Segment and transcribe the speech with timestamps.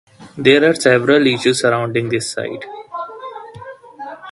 [0.35, 2.65] There are several issues surrounding this site.